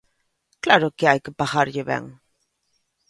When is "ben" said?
1.91-2.05